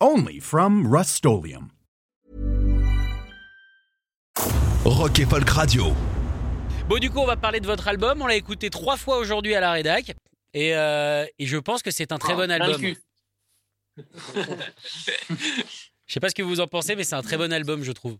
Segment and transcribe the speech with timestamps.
[0.00, 1.24] Only from Rust
[4.84, 5.86] Rock et Folk Radio.
[6.86, 8.20] Bon, du coup, on va parler de votre album.
[8.20, 10.14] On l'a écouté trois fois aujourd'hui à la rédac.
[10.52, 12.78] Et, euh, et je pense que c'est un très Oh, bon album.
[16.06, 17.90] Je sais pas ce que vous en pensez, mais c'est un très bon album, je
[17.92, 18.16] trouve.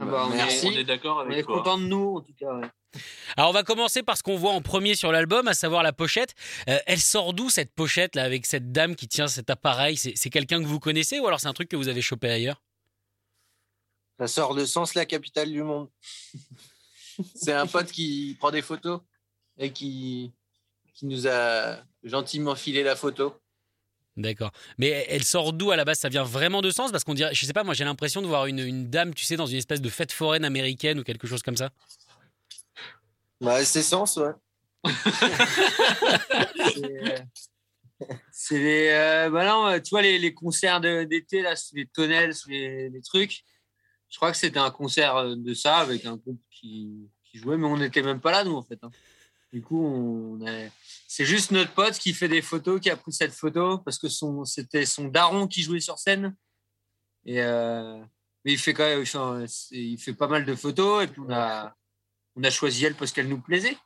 [0.00, 0.66] Ah bah, on Merci.
[0.66, 1.58] est- On est d'accord On avec est toi.
[1.58, 2.52] content de nous, en tout cas.
[2.54, 2.66] ouais.
[3.36, 5.92] Alors, on va commencer par ce qu'on voit en premier sur l'album, à savoir la
[5.92, 6.34] pochette.
[6.68, 9.96] Euh, elle sort d'où cette pochette là, avec cette dame qui tient cet appareil?
[9.96, 12.62] C'est quelqu'un que vous connaissez ou alors c'est un truc que vous avez chopé ailleurs?
[14.18, 15.88] Ça sort de Sens, la capitale du monde.
[17.34, 19.00] C'est un pote qui prend des photos
[19.58, 20.32] et qui,
[20.94, 23.34] qui nous a gentiment filé la photo.
[24.16, 24.52] D'accord.
[24.78, 25.98] Mais elle sort d'où à la base?
[25.98, 26.92] Ça vient vraiment de sens?
[26.92, 29.24] Parce qu'on dirait, je sais pas, moi j'ai l'impression de voir une, une dame, tu
[29.24, 31.70] sais, dans une espèce de fête foraine américaine ou quelque chose comme ça.
[33.40, 34.32] Bah, c'est Sens, ouais.
[36.74, 37.24] C'est-
[38.32, 38.88] C'est les.
[38.88, 43.44] euh, bah non, tu vois, les, les concerts d'été, là, les tonnelles, les, trucs.
[44.08, 47.66] Je crois que c'était un concert euh, de ça avec un groupe qui, jouait, mais
[47.66, 48.78] on n'était même pas là, nous, en fait.
[48.82, 48.90] hein.
[49.52, 50.38] Du coup,
[51.08, 54.08] c'est juste notre pote qui fait des photos, qui a pris cette photo, parce que
[54.08, 56.34] son, c'était son daron qui jouait sur scène.
[57.26, 57.98] Et, euh,
[58.44, 59.04] mais il fait quand même,
[59.72, 61.74] il fait pas mal de photos, et puis on a,
[62.36, 63.76] on a choisi elle parce qu'elle nous plaisait.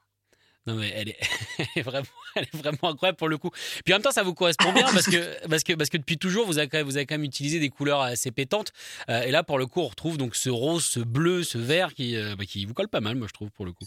[0.67, 1.19] Non mais elle est,
[1.59, 2.06] elle est vraiment,
[2.37, 3.51] elle est vraiment incroyable pour le coup.
[3.84, 6.17] Puis en même temps, ça vous correspond bien parce que parce que parce que depuis
[6.17, 8.73] toujours, vous avez quand même, vous avez quand même utilisé des couleurs assez pétantes.
[9.11, 11.92] Euh, et là, pour le coup, on retrouve donc ce rose, ce bleu, ce vert
[11.92, 13.84] qui euh, bah, qui vous colle pas mal, moi je trouve pour le coup.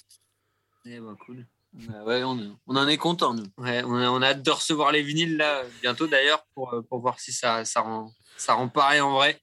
[0.86, 1.45] Eh ben, cool.
[1.73, 3.45] Bah ouais, on, on en est content, nous.
[3.58, 6.82] Ouais, on a, on a hâte de recevoir les vinyles là bientôt d'ailleurs pour, euh,
[6.82, 9.39] pour voir si ça, ça, rend, ça rend pareil en vrai.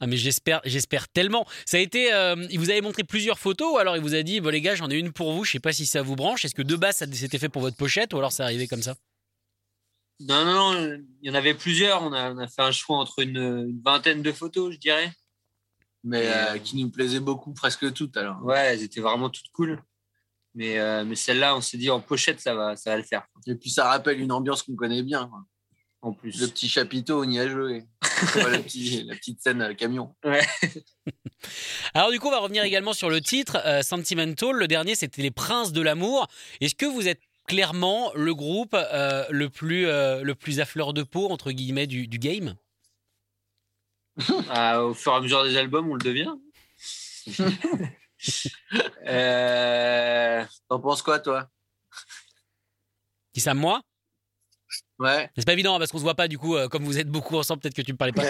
[0.00, 1.46] Ah mais j'espère, j'espère tellement.
[1.66, 4.22] Ça a été, euh, il vous avait montré plusieurs photos, ou alors il vous a
[4.22, 5.44] dit, bon les gars, j'en ai une pour vous.
[5.44, 6.44] Je sais pas si ça vous branche.
[6.44, 8.82] Est-ce que de base ça s'était fait pour votre pochette, ou alors c'est arrivé comme
[8.82, 8.94] ça?
[10.20, 12.02] Non, non, non, il y en avait plusieurs.
[12.02, 15.12] On a, on a fait un choix entre une, une vingtaine de photos, je dirais.
[16.04, 18.42] Mais euh, euh, qui nous plaisait beaucoup, presque toutes, alors.
[18.44, 19.82] Ouais, elles étaient vraiment toutes cool.
[20.54, 23.26] Mais, euh, mais celle-là, on s'est dit en pochette, ça va, ça va le faire.
[23.46, 25.28] Et puis, ça rappelle une ambiance qu'on connaît bien.
[25.28, 25.44] quoi.
[26.00, 26.40] En plus.
[26.40, 27.84] Le petit chapiteau, on y a joué.
[28.36, 30.14] Ouais, la petite scène à camion.
[31.94, 34.54] Alors du coup, on va revenir également sur le titre euh, Sentimental.
[34.54, 36.28] Le dernier, c'était Les Princes de l'amour.
[36.60, 40.92] Est-ce que vous êtes clairement le groupe euh, le plus euh, le plus à fleur
[40.92, 42.54] de peau entre guillemets du, du game?
[44.50, 46.34] Ah, au fur et à mesure des albums, on le devient.
[49.06, 51.48] Euh, T'en penses quoi, toi?
[53.32, 53.80] Qui ça moi?
[54.98, 55.30] Ouais.
[55.36, 56.56] C'est pas évident hein, parce qu'on se voit pas du coup.
[56.56, 58.24] euh, comme vous êtes beaucoup ensemble, peut-être que tu me parlais pas.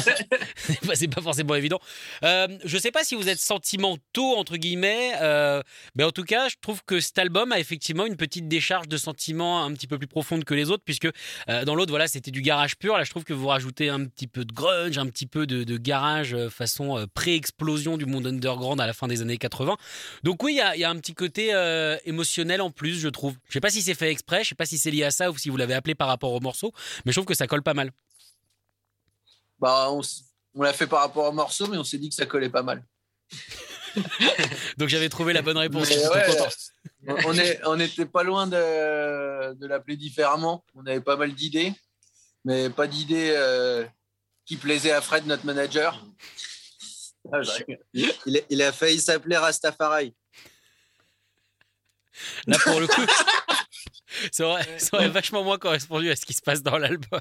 [0.00, 1.78] c'est pas, c'est pas forcément évident.
[2.24, 5.62] Euh, je sais pas si vous êtes sentimentaux entre guillemets, euh,
[5.94, 8.96] mais en tout cas, je trouve que cet album a effectivement une petite décharge de
[8.96, 11.08] sentiments un petit peu plus profonde que les autres, puisque
[11.46, 12.96] dans l'autre, voilà, c'était du garage pur.
[12.96, 15.64] Là, je trouve que vous rajoutez un petit peu de grunge, un petit peu de,
[15.64, 19.76] de garage façon pré-explosion du monde underground à la fin des années 80.
[20.22, 21.52] Donc oui, il y y a un petit côté
[22.04, 23.34] émotionnel en plus, je trouve.
[23.48, 25.30] Je sais pas si c'est fait exprès, je sais pas si c'est lié à ça
[25.30, 26.72] ou si vous l'avez appelé par rapport au morceau,
[27.04, 27.92] mais je trouve que ça colle pas mal.
[29.58, 32.48] Bah, on, l'a fait par rapport au morceau, mais on s'est dit que ça collait
[32.48, 32.82] pas mal.
[34.78, 35.88] Donc j'avais trouvé la bonne réponse.
[35.88, 36.48] Mais je suis ouais, content.
[37.06, 40.64] on, on est, on était pas loin de, de l'appeler différemment.
[40.74, 41.72] On avait pas mal d'idées,
[42.44, 43.84] mais pas d'idées euh,
[44.46, 46.02] qui plaisaient à Fred, notre manager.
[47.32, 47.40] Ah,
[47.92, 50.14] Il a, il a failli s'appeler Rastafari.
[52.46, 53.02] Là pour le coup,
[54.32, 57.20] ça aurait, ça aurait vachement moins correspondu à ce qui se passe dans l'album.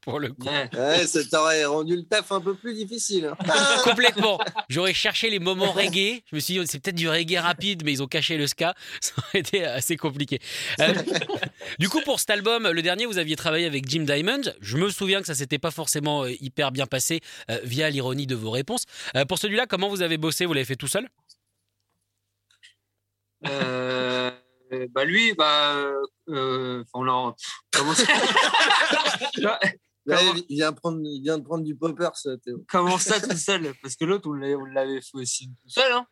[0.00, 0.46] Pour le coup.
[0.72, 1.06] ouais.
[1.06, 3.26] Ça t'aurait rendu le taf un peu plus difficile.
[3.26, 3.80] hein.
[3.84, 4.38] Complètement.
[4.70, 6.22] J'aurais cherché les moments reggae.
[6.30, 8.74] Je me suis dit, c'est peut-être du reggae rapide, mais ils ont caché le ska.
[9.02, 10.38] Ça aurait été assez compliqué.
[10.80, 10.94] Euh,
[11.78, 14.40] du coup, pour cet album, le dernier, vous aviez travaillé avec Jim Diamond.
[14.60, 17.20] Je me souviens que ça s'était pas forcément euh, hyper bien passé
[17.50, 18.84] euh, via l'ironie de vos réponses.
[19.14, 20.46] Euh, pour celui-là, comment vous avez bossé?
[20.46, 21.06] Vous l'avez fait tout seul?
[24.72, 25.76] Euh, bah lui, bah,
[26.28, 27.34] euh, enfin, on l'a-
[27.72, 28.04] comment ça
[29.38, 29.58] Là,
[30.06, 32.64] Comment- il, vient prendre, il vient de prendre du popper, ça, Théo.
[32.68, 33.74] Comment ça tout seul?
[33.82, 35.92] Parce que l'autre, on l'avait fait aussi tout seul.
[35.92, 36.06] Hein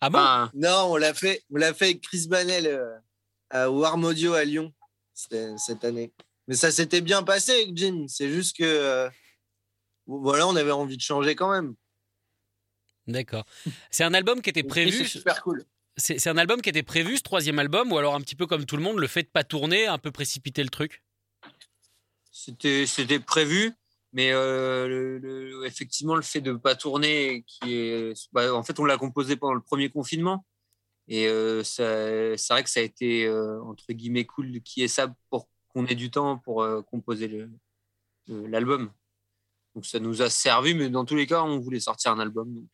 [0.00, 0.18] Ah bon?
[0.18, 2.96] Enfin, Non, on l'a fait, on l'a fait avec Chris Banel euh,
[3.50, 4.72] à Warm Audio à Lyon
[5.14, 6.12] cette année.
[6.48, 8.06] Mais ça s'était bien passé avec Jim.
[8.08, 9.08] C'est juste que euh,
[10.06, 11.74] voilà, on avait envie de changer quand même.
[13.06, 13.44] D'accord.
[13.90, 14.92] C'est un album qui était prévu.
[15.04, 15.64] C'est super cool.
[15.96, 18.66] C'est un album qui était prévu, ce troisième album, ou alors un petit peu comme
[18.66, 21.04] tout le monde, le fait de pas tourner, un peu précipiter le truc?
[22.32, 23.72] C'était prévu,
[24.12, 28.98] mais euh, effectivement, le fait de pas tourner, qui est, bah, en fait, on l'a
[28.98, 30.44] composé pendant le premier confinement.
[31.06, 35.14] Et euh, c'est vrai que ça a été, euh, entre guillemets, cool qui est ça
[35.30, 37.46] pour qu'on ait du temps pour composer
[38.26, 38.92] l'album.
[39.74, 42.66] Donc ça nous a servi, mais dans tous les cas, on voulait sortir un album.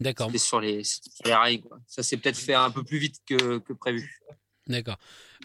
[0.00, 0.26] D'accord.
[0.28, 1.60] c'était sur les, sur les rails.
[1.60, 1.78] Quoi.
[1.86, 4.20] Ça s'est peut-être fait un peu plus vite que, que prévu.
[4.66, 4.96] D'accord.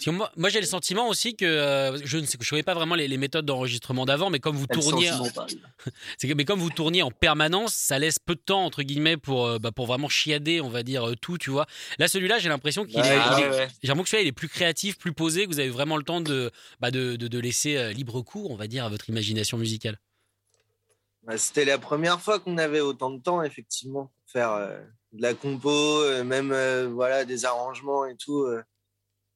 [0.03, 2.73] Que moi, moi j'ai le sentiment aussi que euh, je ne sais, je savais pas
[2.73, 5.09] vraiment les, les méthodes d'enregistrement d'avant, mais comme vous tourniez,
[6.19, 9.45] que- mais comme vous tourniez en permanence, ça laisse peu de temps entre guillemets pour
[9.45, 11.67] euh, bah, pour vraiment chiader, on va dire euh, tout, tu vois.
[11.99, 13.67] Là, celui-là, j'ai l'impression qu'il Ouais, est, Ah ouais, ouais.
[13.81, 16.03] j'ai l'impression que celui-là, il est plus créatif, plus posé, que vous avez vraiment le
[16.03, 16.51] temps de
[16.81, 19.99] bah, de, de, de laisser euh, libre cours, on va dire, à votre imagination musicale.
[21.25, 24.77] Bah, C'était la première fois qu'on avait autant de temps, effectivement, faire euh,
[25.13, 28.41] de la compo, euh, même euh, voilà, des arrangements et tout.
[28.43, 28.61] euh.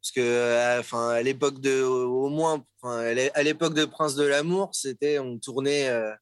[0.01, 4.15] parce que, euh, enfin, à l'époque de, au moins, à l'é- à l'époque de Prince
[4.15, 6.13] de l'amour, c'était, on tournait euh,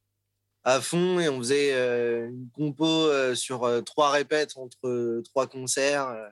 [0.65, 5.21] à fond et on faisait euh, une compo euh, sur euh, trois répètes entre euh,
[5.23, 6.07] trois concerts.
[6.09, 6.27] euh.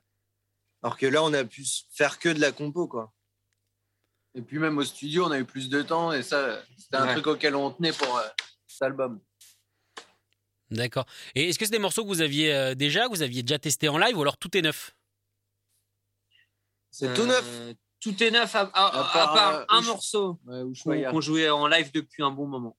[0.83, 3.11] alors que là, on a pu faire que de la compo, quoi.
[4.35, 7.05] Et puis même au studio, on a eu plus de temps et ça, c'était un
[7.05, 7.13] Ouais.
[7.13, 8.23] truc auquel on tenait pour euh,
[8.67, 9.19] cet album.
[10.71, 11.05] D'accord.
[11.35, 13.59] Et est-ce que c'est des morceaux que vous aviez euh, déjà, que vous aviez déjà
[13.59, 14.95] testé en live, ou alors tout est neuf?
[16.91, 17.43] C'est tout neuf.
[17.45, 21.21] Euh, Tout est neuf, à, à- À à part, euh, un Ush- morceau Ouais, qu'on
[21.21, 22.77] jouait en live depuis un bon moment.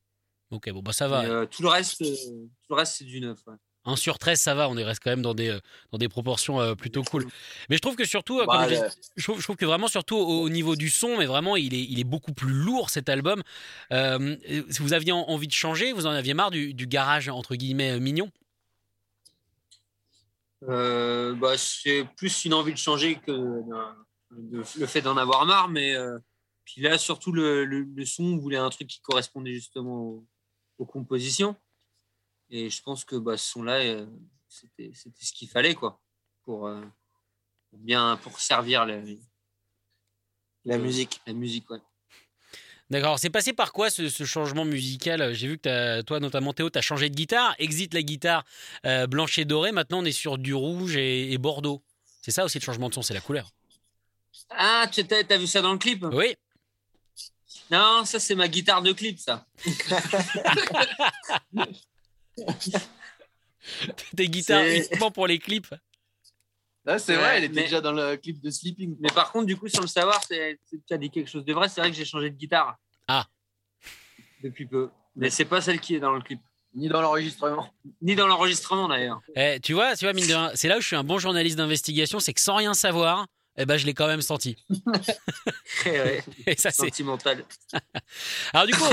[0.50, 1.25] Ok, bon bah ça va.
[1.25, 3.38] Euh, tout le reste, euh, tout le reste c'est du neuf.
[3.46, 3.54] ouais.
[3.86, 5.60] 1 sur 13, ça va, on est reste quand même dans des, euh,
[5.92, 7.26] dans des proportions euh, plutôt cool.
[7.69, 10.16] Mais je trouve que surtout, euh, Bah, comme je, trouve, je trouve que vraiment surtout
[10.16, 13.08] au, au niveau du son, mais vraiment il est, il est beaucoup plus lourd cet
[13.08, 13.42] album.
[13.92, 14.36] Euh,
[14.81, 18.00] vous aviez en- envie de changer, vous en aviez marre du, du garage entre guillemets
[18.00, 18.31] mignon?
[20.69, 25.69] Euh, bah, c'est plus une envie de changer que de- le fait d'en avoir marre.
[25.69, 26.19] Mais euh,
[26.64, 30.26] puis là, surtout le, le- le son, on voulait un truc qui correspondait justement aux,
[30.78, 31.54] aux compositions.
[32.56, 34.06] Et je pense que bah, ce son-là, euh,
[34.49, 36.01] c'était c'était ce qu'il fallait quoi,
[36.45, 36.81] pour, euh,
[37.69, 39.01] pour bien pour servir la,
[40.65, 41.21] La euh, musique.
[41.27, 41.81] La musique, ouais.
[42.91, 45.35] D'accord, c'est passé par quoi ce, ce changement musical?
[45.35, 48.45] J'ai vu que toi notamment Théo, tu as changé de guitare, exit la guitare
[48.87, 51.83] euh, blanche et dorée, maintenant on est sur du rouge et, et bordeaux.
[52.23, 53.51] C'est ça aussi le changement de son, c'est la couleur.
[54.51, 56.05] Ah, tu t'as t'as vu ça dans le clip?
[56.12, 56.37] Oui,
[57.73, 59.45] Non, ça c'est ma guitare de clip, ça.
[64.16, 65.75] tes guitares C'est- uniquement pour les clips.
[66.86, 68.96] Là, c'est Ouais, vrai, elle était mais- déjà dans le clip de Sleeping.
[69.00, 71.44] Mais par contre, du coup, sans le savoir, c'est- c'est- tu as dit quelque chose
[71.44, 71.69] de vrai.
[71.70, 72.76] C'est vrai que j'ai changé de guitare.
[73.08, 73.26] Ah.
[74.42, 74.90] Depuis peu.
[75.16, 76.40] Mais c'est pas celle qui est dans le clip.
[76.75, 77.72] Ni dans l'enregistrement.
[78.02, 79.20] Ni dans l'enregistrement d'ailleurs.
[79.36, 81.19] Eh, tu vois, tu vois, mine de rien, c'est là où je suis un bon
[81.19, 83.26] journaliste d'investigation, c'est que sans rien savoir,
[83.56, 84.56] eh ben, je l'ai quand même senti.
[85.86, 86.82] Ouais, Et ça, c'est.
[86.88, 87.44] Sentimental.
[88.52, 88.84] Alors, du coup.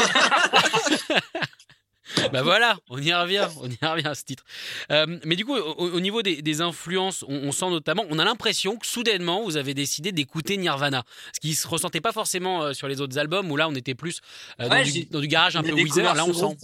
[2.31, 4.43] Bah voilà, on y revient, on y revient à ce titre.
[4.91, 8.19] Euh, mais du coup, au, au niveau des, des influences, on, on sent notamment, on
[8.19, 11.03] a l'impression que soudainement, vous avez décidé d'écouter Nirvana,
[11.33, 13.95] ce qui se ressentait pas forcément euh, sur les autres albums, où là, on était
[13.95, 14.21] plus
[14.59, 16.13] euh, dans, Ouais, du, dans du garage un peu Weezer.
[16.13, 16.57] Là, on sent.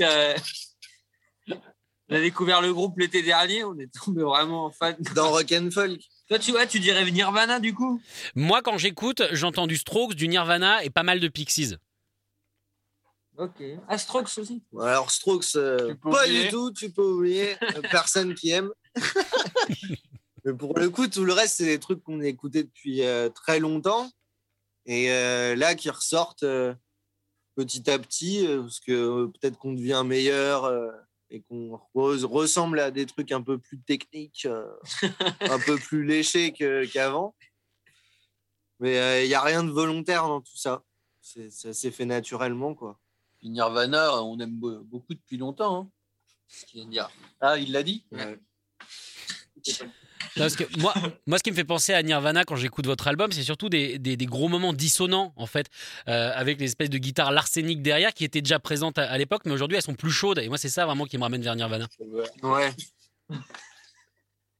[2.10, 3.66] On a découvert le groupe l'été dernier.
[3.66, 4.96] On est tombé vraiment fan.
[5.14, 6.00] Dans Rock and Folk.
[6.30, 8.02] Toi, tu vois, tu dirais Nirvana du coup?
[8.34, 11.76] Moi, quand j'écoute, j'entends du Strokes, du Nirvana et pas mal de Pixies.
[13.38, 13.62] Ok.
[13.88, 14.64] Astrox aussi.
[14.80, 16.46] Alors, Strokes, euh, pas oublier.
[16.46, 17.56] du tout, tu peux oublier.
[17.64, 18.72] euh, Personne qui aime.
[20.44, 23.30] Mais pour le coup, tout le reste, c'est des trucs qu'on a écoutés depuis euh,
[23.30, 24.10] très longtemps.
[24.86, 26.74] Et euh, là, qui ressortent euh,
[27.56, 30.90] petit à petit, euh, parce que euh, peut-être qu'on devient meilleur euh,
[31.30, 34.66] et qu'on re- ressemble à des trucs un peu plus techniques, euh,
[35.42, 37.36] un peu plus léchés qu'avant.
[38.80, 40.84] Mais il n'y a rien de volontaire dans tout ça.
[41.22, 42.98] Ça s'est fait naturellement, quoi.
[43.40, 45.90] Puis Nirvana, on aime be- beaucoup depuis longtemps.
[46.76, 47.10] hein.
[47.42, 48.06] Ah, il l'a dit?
[48.12, 48.40] Ouais.
[50.38, 50.94] Non, Parce que moi,
[51.26, 53.98] moi, ce qui me fait penser à Nirvana quand j'écoute votre album, c'est surtout des,
[54.00, 55.68] des- des gros moments dissonants, en fait,
[56.08, 59.42] euh, avec les espèces de guitares l'arsenic derrière qui étaient déjà présentes à, à l'époque,
[59.46, 60.40] mais aujourd'hui elles sont plus chaudes.
[60.40, 61.88] Et moi, c'est ça vraiment qui me ramène vers Nirvana.
[62.44, 62.72] Ouais.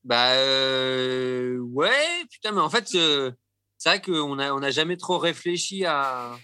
[0.04, 3.32] Bah euh, ouais, putain, mais en fait, euh,
[3.78, 6.38] c'est vrai qu'on a on a jamais trop réfléchi à,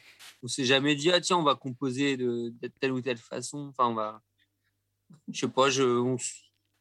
[0.43, 3.69] on s'est jamais dit ah tiens on va composer de, de telle ou telle façon.
[3.69, 4.21] Enfin on va,
[5.31, 6.17] je sais pas, je, on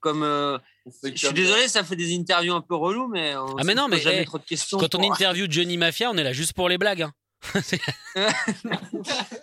[0.02, 0.58] comme, euh,
[1.04, 3.86] je suis désolé, ça fait des interviews un peu relou, mais on Ah, mais non,
[3.86, 4.76] mais, jamais eh, trop de questions.
[4.78, 7.02] Quand on interview Johnny Mafia, on est là juste pour les blagues.
[7.02, 7.12] hein.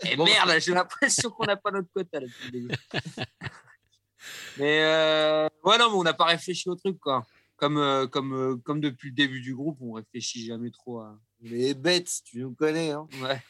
[0.04, 2.76] Et merde, j'ai l'impression qu'on n'a pas notre quota là, depuis le début.
[4.58, 7.26] mais euh, ouais, non, mais on n'a pas réfléchi au truc, quoi.
[7.60, 11.20] Comme, euh, comme, euh, comme depuis le début du groupe, on réfléchit jamais trop à.
[11.42, 12.92] Les bêtes, tu nous connais.
[12.92, 13.08] Hein.
[13.22, 13.42] Ouais.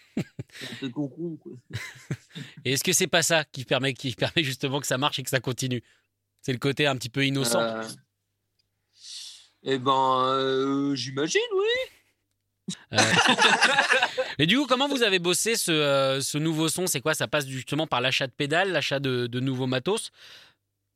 [0.51, 1.51] C'est un peu con-con, quoi.
[2.65, 5.23] Et est-ce que c'est pas ça qui permet, qui permet justement que ça marche et
[5.23, 5.83] que ça continue?
[6.41, 7.59] C'est le côté un petit peu innocent.
[7.59, 7.83] Euh,
[9.63, 12.95] Eh ben, euh, j'imagine, oui.
[14.37, 16.87] Mais du coup, comment vous avez bossé ce, euh, ce nouveau son?
[16.87, 17.13] C'est quoi?
[17.13, 20.11] Ça passe justement par l'achat de pédales, l'achat de, de nouveaux matos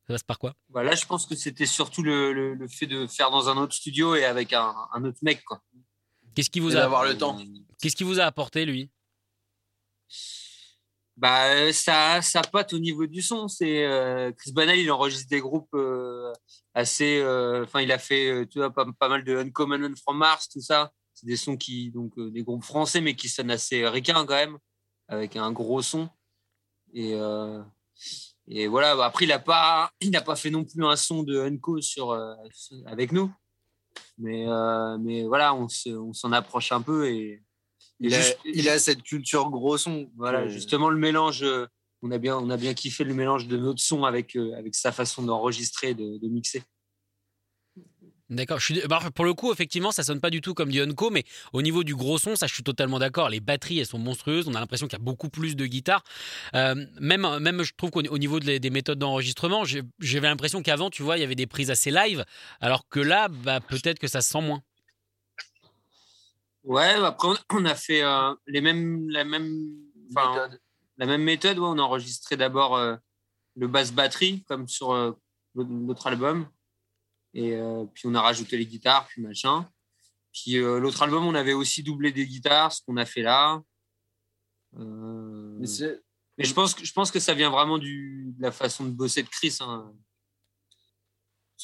[0.06, 0.54] Ça passe par quoi?
[0.68, 3.56] Bah, là, je pense que c'était surtout le, le, le fait de faire dans un
[3.56, 5.62] autre studio et avec un, un autre mec, quoi.
[6.34, 7.38] Qu'est-ce qui vous a d'avoir le temps.
[7.80, 8.90] Qu'est-ce qui vous a apporté lui?
[11.16, 13.46] Bah, ça, ça pote au niveau du son.
[13.48, 16.32] C'est euh, Chris Banal, il enregistre des groupes euh,
[16.74, 17.20] assez.
[17.20, 20.48] euh, Enfin, il a fait, tu vois, pas, pas mal de Uncommon and From Mars,
[20.48, 20.92] tout ça.
[21.14, 24.34] C'est des sons qui, donc, euh, des groupes français, mais qui sonnent assez ricains quand
[24.34, 24.58] même,
[25.06, 26.10] avec un gros son.
[26.92, 27.62] Et, euh,
[28.48, 28.94] et voilà.
[28.96, 31.80] Bah, après, il n'a pas, il n'a pas fait non plus un son de Unco
[31.80, 32.34] sur euh,
[32.86, 33.32] avec nous.
[34.18, 37.42] Mais, euh, mais voilà, on se- on s'en approche un peu et.
[38.00, 40.10] Il, a, juste- il a cette culture gros son.
[40.16, 41.44] voilà, Euh, justement le mélange.
[42.02, 44.74] On a bien, on a bien kiffé le mélange de notre son avec euh, avec
[44.74, 46.62] sa façon d'enregistrer, de, de mixer.
[48.34, 48.58] D'accord.
[48.58, 48.86] Je suis...
[48.88, 51.62] bah, pour le coup, effectivement, ça sonne pas du tout comme du Unco, mais au
[51.62, 53.28] niveau du gros son, ça, je suis totalement d'accord.
[53.28, 54.48] Les batteries, elles sont monstrueuses.
[54.48, 56.02] On a l'impression qu'il y a beaucoup plus de guitare.
[56.54, 60.28] Euh, même, même, je trouve qu'au au niveau de les- des méthodes d'enregistrement, j'ai- j'avais
[60.28, 62.24] l'impression qu'avant, tu vois, il y avait des prises assez live,
[62.60, 64.62] alors que là, bah, peut-être que ça se sent moins.
[66.64, 69.70] Ouais, après on, a fait euh, les mêmes, la même,
[70.10, 70.48] enfin,
[70.96, 71.58] la même méthode.
[71.58, 72.96] ouais, on a enregistré d'abord euh,
[73.56, 75.12] le basse batterie comme sur euh,
[75.54, 76.48] notre album,
[77.34, 79.68] et euh, puis on a rajouté les guitares, puis machin.
[80.32, 83.60] Puis euh, l'autre album, on avait aussi doublé des guitares, ce qu'on a fait là.
[84.78, 85.58] Euh,
[86.38, 88.90] Mais je pense que je pense que ça vient vraiment du, de la façon de
[88.90, 89.56] bosser de Chris.
[89.60, 89.92] hein.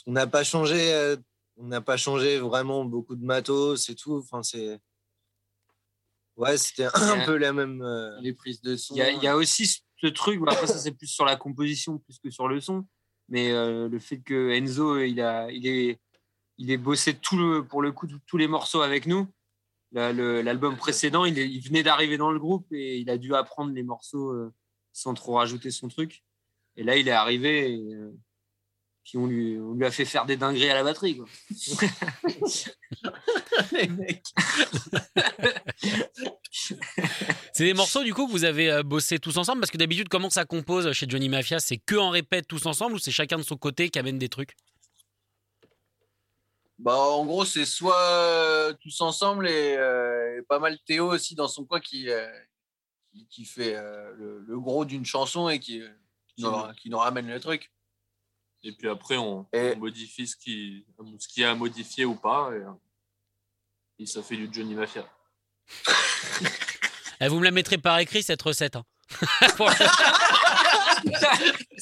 [0.07, 0.93] On n'a pas changé.
[0.95, 1.17] euh,
[1.57, 4.17] on n'a pas changé vraiment beaucoup de matos et tout.
[4.19, 4.81] Enfin, c'est.
[6.37, 7.83] Ouais, c'était un peu la même.
[7.83, 8.95] euh, les prises de son.
[8.95, 10.41] Il y, a, y a aussi ce truc.
[10.47, 12.87] après ça c'est plus sur la composition plus que sur le son.
[13.31, 15.99] Mais euh, le fait que Enzo il a il est
[16.59, 19.27] il est bossé tout le pour le coup tous- les morceaux avec nous.
[19.93, 23.73] L'album précédent, il, est- il venait d'arriver dans le groupe et il a dû apprendre
[23.73, 24.53] les morceaux euh,
[24.93, 26.23] sans trop rajouter son truc.
[26.77, 28.13] Et là, il est arrivé et euh,
[29.05, 31.17] puis on lui, on lui a fait faire des dingueries à la batterie.
[31.17, 31.27] Quoi.
[33.73, 34.23] les mecs.
[37.53, 39.61] C'est des morceaux, du coup, que vous avez euh, bossé tous ensemble?
[39.61, 41.61] Parce que d'habitude, comment ça compose chez Johnny Mafia?
[41.61, 44.29] C'est que en répète tous ensemble ou c'est chacun de son côté qui amène des
[44.29, 44.55] trucs?
[46.81, 51.35] Bah, en gros, c'est soit euh, tous ensemble et, euh, et pas mal Théo aussi
[51.35, 52.27] dans son coin qui, euh,
[53.13, 55.89] qui, qui fait euh, le, le gros d'une chanson et qui, euh,
[56.35, 57.71] qui, nous, qui nous ramène le truc.
[58.63, 60.85] Et puis après, on, Et- on modifie ce qui,
[61.19, 62.51] ce qui est à modifier ou pas.
[62.55, 65.05] Et, et ça fait du Johnny Mafia.
[67.23, 68.77] Eh, Vous me la mettrez par écrit, cette recette.
[68.77, 68.85] hein.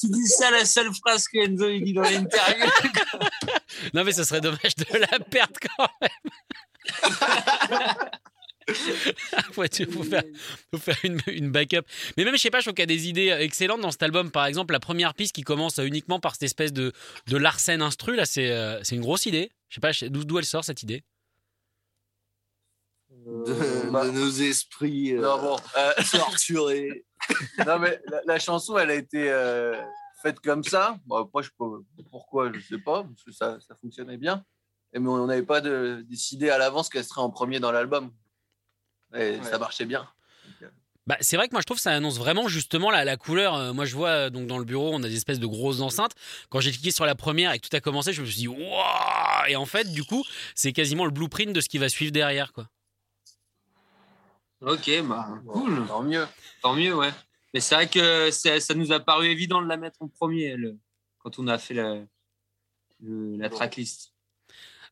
[0.01, 2.67] tu dis ça la seule phrase que Enzo il dit dans l'interview.
[3.95, 6.11] non, mais ce serait dommage de la perdre quand même.
[9.53, 10.23] Faut, être- faut faire,
[10.73, 11.83] faut faire une, une backup.
[12.17, 14.03] Mais même, je sais pas, je trouve qu'il y a des idées excellentes dans cet
[14.03, 14.31] album.
[14.31, 16.93] Par exemple, la première piste qui commence uniquement par cette espèce de,
[17.27, 19.51] de Larsen instru, là, c'est euh, c'est une grosse idée.
[19.69, 21.03] Je sais pas d'où elle sort cette idée?
[23.11, 27.05] de, bah- de nos esprits euh, Non, bon, euh, torturés.
[27.67, 29.75] non, mais la, la chanson, elle a été euh,
[30.23, 30.99] faite comme ça.
[31.07, 34.45] Bon, après, je peux, pourquoi, je sais pas, parce que ça, ça fonctionnait bien.
[34.95, 38.11] Et, mais on n'avait pas de, décidé à l'avance qu'elle serait en premier dans l'album.
[39.17, 40.09] Et ça marchait bien.
[41.07, 43.55] Bah, c'est vrai que moi je trouve que ça annonce vraiment justement la, la couleur.
[43.55, 45.81] Euh, moi je vois euh, donc dans le bureau on a des espèces de grosses
[45.81, 46.13] enceintes.
[46.51, 48.49] Quand j'ai cliqué sur la première et que tout a commencé, je me suis dit
[48.49, 50.23] waouh Et en fait du coup
[50.55, 52.69] c'est quasiment le blueprint de ce qui va suivre derrière quoi.
[54.61, 55.87] Ok, bah, cool.
[55.87, 56.27] Tant mieux.
[56.63, 57.11] Tant mieux, ouais.
[57.55, 60.57] Mais c'est vrai que ça, ça nous a paru évident de la mettre en premier
[60.57, 60.77] le-
[61.21, 61.95] quand on a fait la,
[63.01, 64.13] le- la tracklist.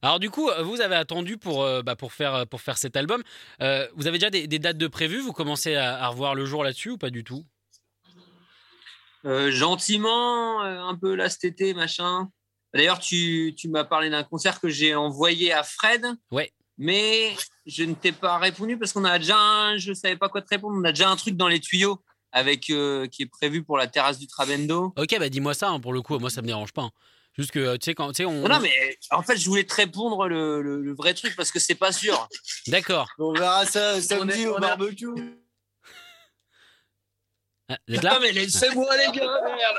[0.06, 3.24] Alors du coup, vous avez attendu pour, euh, bah, pour, faire, pour faire cet album.
[3.60, 5.20] Euh, vous avez déjà des, des dates de prévues?
[5.20, 7.44] Vous commencez à, à revoir le jour là-dessus ou pas du tout?
[9.24, 12.30] Euh, gentiment, un peu là cet été, machin.
[12.72, 16.06] D'ailleurs, tu, tu m'as parlé d'un concert que j'ai envoyé à Fred.
[16.30, 16.52] Ouais.
[16.78, 17.34] Mais
[17.66, 20.50] je ne t'ai pas répondu parce qu'on a déjà un, je savais pas quoi te
[20.50, 20.76] répondre.
[20.78, 24.20] On a déjà un truc dans les tuyaux avec, qui est prévu pour la terrasse
[24.20, 24.94] du Trabendo.
[24.96, 26.16] Ok, bah dis-moi ça hein, pour le coup.
[26.20, 26.82] Moi ça me dérange pas.
[26.82, 26.90] hein.
[27.38, 28.32] Juste que, tu sais, quand, tu sais, on.
[28.42, 28.72] Non, non, mais
[29.10, 31.92] en fait, je voulais te répondre le, le- le vrai truc parce que c'est pas
[31.92, 32.28] sûr.
[32.66, 33.08] D'accord.
[33.18, 35.06] On verra ça samedi est- au barbecue.
[37.68, 39.78] Ah, Vous êtes là Non, mais laissez-moi, les gars, merde.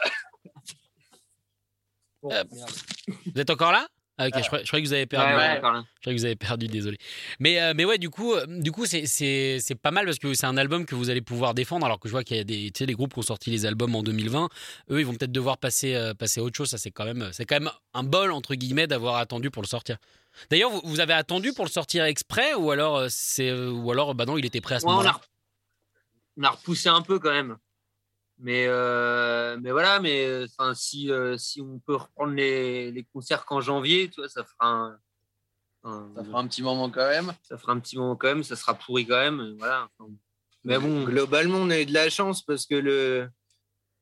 [2.21, 2.71] Bon, Euh, merde.
[3.07, 3.87] Vous êtes encore là?
[4.17, 5.33] Ah, ok, je, croyais, je croyais que vous avez perdu.
[5.33, 5.55] Ouais, ouais.
[5.55, 6.97] Je croyais que vous avez perdu, désolé.
[7.39, 10.17] Mais, euh, mais ouais, du coup, euh, du coup c'est, c'est, c'est pas mal parce
[10.19, 11.85] que c'est un album que vous allez pouvoir défendre.
[11.85, 13.51] Alors que je vois qu'il y a des, tu sais, les groupes qui ont sorti
[13.51, 14.49] les albums en 2020.
[14.91, 16.69] Eux, ils vont peut-être devoir passer, euh, passer à autre chose.
[16.69, 19.67] Ça, c'est quand, même, c'est quand même un bol, entre guillemets, d'avoir attendu pour le
[19.67, 19.97] sortir.
[20.49, 23.91] D'ailleurs, vous, vous avez attendu pour le sortir exprès ou alors, euh, c'est, euh, ou
[23.91, 25.19] alors bah non, il était prêt à ce Ouais, moment-là?
[26.37, 27.57] on a repoussé un peu quand même.
[28.39, 33.03] Mais, euh, mais voilà, mais euh, enfin, si, euh, si on peut reprendre les, les
[33.03, 34.99] concerts qu'en janvier, tu vois, ça fera un,
[35.83, 37.33] un- Ça fera un petit moment quand même.
[37.43, 39.55] ça fera un petit moment quand même, ça sera pourri quand même.
[39.57, 39.89] Voilà.
[39.99, 40.11] Enfin,
[40.63, 43.29] mais bon, Globalement, on a eu de la chance parce que le,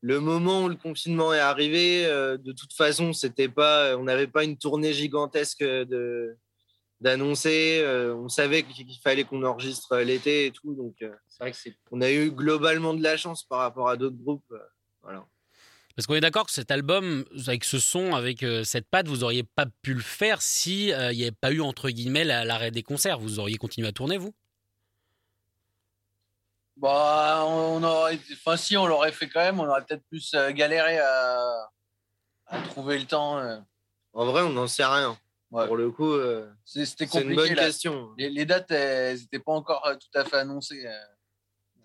[0.02, 4.28] le moment où le confinement est arrivé, euh, de toute façon, c'était pas, on n'avait
[4.28, 6.36] pas une tournée gigantesque de
[7.02, 7.82] d'annoncer.
[7.84, 11.58] euh, on savait qu'il fallait qu'on enregistre l'été et tout, donc euh, c'est vrai que
[11.58, 11.76] c'est.
[11.92, 14.52] on a eu globalement de la chance par rapport à d'autres groupes.
[14.52, 14.60] euh,
[15.02, 15.26] voilà.
[15.96, 19.24] Parce qu'on est d'accord que cet album, avec ce son, avec euh, cette patte, vous
[19.24, 22.44] auriez pas pu le faire si euh, il n'y avait pas eu, entre guillemets, la-
[22.44, 23.18] l'arrêt des concerts.
[23.18, 24.34] Vous auriez continué à tourner, vous?
[26.78, 30.52] Bah, on aurait, enfin, si on l'aurait fait quand même, on aurait peut-être plus euh,
[30.52, 31.70] galéré à,
[32.48, 33.38] à trouver le temps.
[33.40, 33.58] euh.
[34.12, 35.18] En vrai, on n'en sait rien.
[35.52, 35.68] Ouais.
[35.68, 37.48] Pour le coup, euh, C'est- C'était c'est une compliqué.
[37.50, 37.66] bonne là.
[37.66, 38.10] question.
[38.18, 40.86] Les, les dates, elles n'étaient pas encore euh, tout à fait annoncées.
[40.86, 40.92] euh.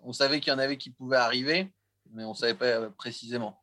[0.03, 1.71] On savait qu'il y en avait qui pouvaient arriver,
[2.13, 3.61] mais on ne savait pas précisément.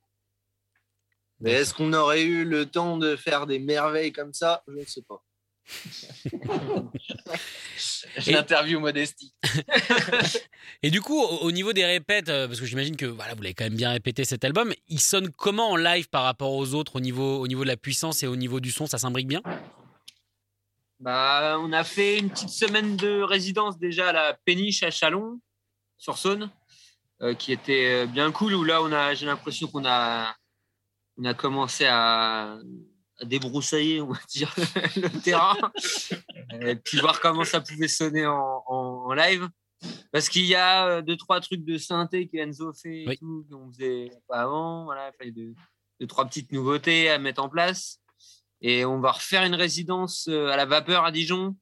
[1.40, 4.64] Mais est-ce qu'on aurait eu le temps de faire des merveilles comme ça?
[4.68, 5.24] Je ne sais pas.
[8.28, 9.34] L'interview modestie.
[10.84, 13.54] Et du coup, au, au niveau des répètes, parce que j'imagine que voilà, vous l'avez
[13.54, 16.96] quand même bien répété cet album, il sonne comment en live par rapport aux autres
[16.96, 18.86] au niveau, au niveau de la puissance et au niveau du son?
[18.88, 19.42] Ça s'imbrique bien?
[21.00, 25.40] Bah, on a fait une petite semaine de résidence déjà à la Péniche à Chalon,
[25.98, 26.50] sur Saône,
[27.22, 28.54] euh, qui était euh, bien cool.
[28.56, 30.36] Où là, on a, j'ai l'impression qu'on a,
[31.18, 32.58] on a commencé à,
[33.20, 34.54] à débroussailler, on va dire,
[34.96, 35.56] le terrain,
[36.62, 39.48] et puis voir comment ça pouvait sonner en, en- en live.
[40.12, 43.18] Parce qu'il y a euh, deux trois trucs de synthé que Enzo fait et Oui.
[43.20, 44.86] tout qu'on faisait pas avant.
[44.86, 45.54] Voilà, il fallait deux,
[46.02, 48.00] deux trois petites nouveautés à mettre en place.
[48.62, 51.56] Et on va refaire une résidence euh, à la vapeur à Dijon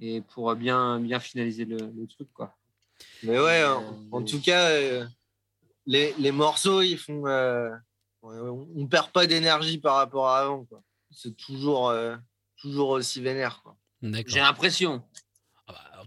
[0.00, 2.28] et pour bien, bien finaliser le, le truc.
[2.32, 2.54] Quoi.
[3.22, 5.06] Mais ouais, en, Euh, en tout cas, euh,
[5.86, 7.26] les, les morceaux, ils font.
[7.26, 7.70] euh,
[8.22, 10.64] on on perd pas d'énergie par rapport à avant.
[10.64, 10.82] quoi.
[11.10, 12.16] C'est toujours, euh,
[12.60, 13.60] toujours aussi vénère.
[13.62, 13.76] Quoi.
[14.02, 14.32] D'accord.
[14.34, 15.02] J'ai l'impression.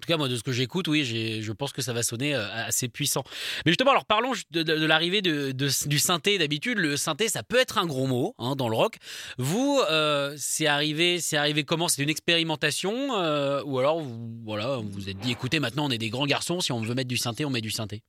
[0.01, 2.33] En tout cas, moi, de ce que j'écoute, oui, je pense que ça va sonner
[2.33, 3.23] euh, assez puissant.
[3.67, 6.39] Mais justement, alors parlons de, de- de l'arrivée de- de- du synthé.
[6.39, 8.97] D'habitude, le synthé, ça peut être un gros mot hein, dans le rock.
[9.37, 11.87] Vous, euh, c'est arrivé, c'est arrivé comment?
[11.87, 15.91] C'est une expérimentation euh, ou alors, vous, voilà, vous vous êtes dit, écoutez, maintenant, on
[15.91, 16.61] est des grands garçons.
[16.61, 18.01] Si on veut mettre du synthé, on met du synthé.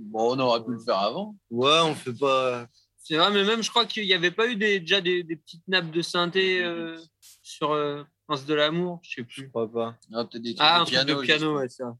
[0.00, 1.36] Bon, on aurait pu le faire avant.
[1.52, 2.66] Ouais, on fait pas.
[2.98, 5.36] C'est vrai, mais même je crois qu'il n'y avait pas eu des, déjà des, des
[5.36, 6.98] petites nappes de synthé euh,
[7.44, 7.72] sur
[8.26, 9.48] Prince de l'amour, je sais Je plus.
[9.50, 9.96] crois pas.
[10.12, 11.22] Ah, peut-être des trucs Ah, un de truc de piano.
[11.22, 11.94] piano, ouais, ça.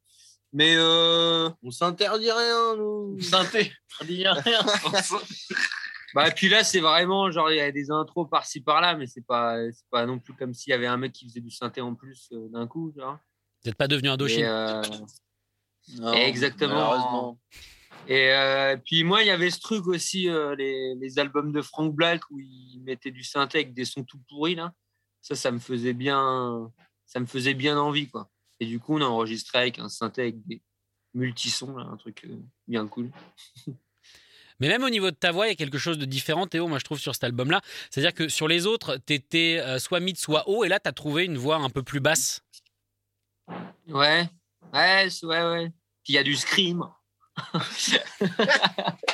[0.52, 3.18] Mais euh, On s'interdit rien, nous.
[4.00, 4.64] On dit rien.
[6.14, 9.06] bah, et puis là, c'est vraiment genre il y a des intros par-ci par-là, mais
[9.06, 11.50] c'est pas, c'est pas non plus comme s'il y avait un mec qui faisait du
[11.50, 12.92] synthé en plus euh, d'un coup.
[12.96, 13.20] vois.
[13.62, 14.82] Vous n'êtes pas devenu Indochine Et, euh,
[15.98, 16.74] Non, Exactement.
[16.74, 17.38] Malheureusement.
[18.06, 21.62] Et euh, puis moi, il y avait ce truc aussi, euh, les, les albums de
[21.62, 24.72] Frank Black où il mettait du synthé avec des sons tout pourris là.
[25.24, 26.70] Ça, ça me faisait bien,
[27.06, 28.30] ça me faisait bien envie quoi.
[28.60, 30.60] Et du coup, on a enregistré avec un synthé avec des
[31.14, 32.36] multisons là, un truc euh,
[32.68, 33.10] bien cool.
[34.60, 36.68] Mais même au niveau de ta voix, il y a quelque chose de différent, Théo,
[36.68, 37.62] moi je trouve, sur cet album-là.
[37.90, 41.24] C'est-à-dire que sur les autres, t'étais euh, soit mid, soit haut, et là, t'as trouvé
[41.24, 42.44] une voix un peu plus basse.
[43.88, 44.28] Ouais,
[44.74, 45.72] ouais, ouais, ouais.
[46.04, 46.84] Puis il y a du scream.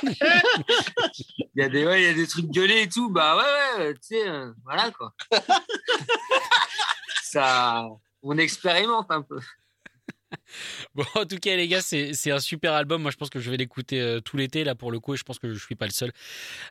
[0.02, 3.11] Il y a des, ouais, il y a des trucs gueulés et tout.
[3.11, 5.14] Bah ouais, ouais, tu sais, euh, voilà quoi.
[7.22, 7.87] Ça,
[8.22, 9.40] on expérimente un peu.
[10.94, 13.02] Bon, en tout cas, les gars, c'est un super album.
[13.02, 15.16] Moi, je pense que je vais l'écouter euh, tout l'été, là, pour le coup, et
[15.16, 16.12] je pense que je suis pas le seul.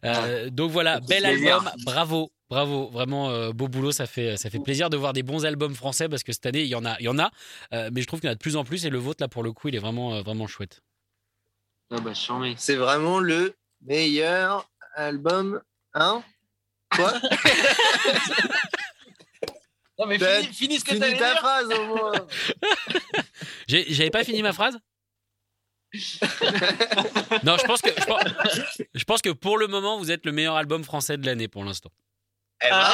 [0.06, 1.70] Euh, donc voilà, bel album.
[1.84, 2.90] Bravo, bravo.
[2.90, 3.92] Vraiment, euh, beau boulot.
[3.92, 6.62] Ça fait, ça fait plaisir de voir des bons albums français parce que cette année,
[6.62, 7.32] il y en a, il y en a
[7.74, 9.22] euh, mais je trouve qu'il y en a de plus en plus, et le vôtre,
[9.22, 10.82] là, pour le coup, il est vraiment, euh, vraiment chouette.
[11.92, 12.12] Ah bah.
[12.58, 15.62] C'est vraiment le meilleur album.
[15.94, 16.24] Hein?
[16.96, 17.14] Quoi?
[19.98, 21.40] Non, mais Ben, finis, finis ce que Finis ta dire.
[21.40, 22.14] phrase au moins.
[23.68, 24.80] J'ai- J'avais pas fini ma phrase?
[27.44, 28.22] Non, je pense que je pense,
[28.94, 31.66] je pense que pour le moment, vous êtes le meilleur album français de l'année pour
[31.66, 31.90] l'instant.
[32.64, 32.88] Eh ben,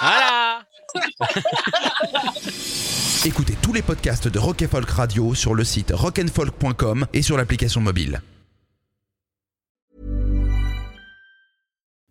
[0.00, 0.64] Voilà.
[3.26, 7.80] Écoutez tous les podcasts de Rock Folk Radio sur le site rockandfolk.com et sur l'application
[7.80, 8.22] mobile.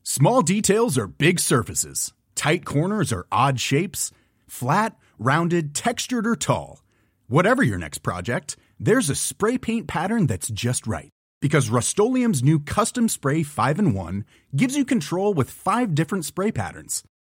[0.03, 2.13] Small details are big surfaces.
[2.35, 4.11] Tight corners are odd shapes.
[4.47, 6.81] Flat, rounded, textured, or tall.
[7.27, 11.09] Whatever your next project, there's a spray paint pattern that's just right.
[11.41, 16.51] Because Rust new Custom Spray 5 in 1 gives you control with five different spray
[16.51, 17.03] patterns.